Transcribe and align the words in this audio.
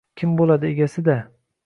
—Kim 0.21 0.31
bo‘ladi, 0.39 0.71
egasi-da. 0.77 1.19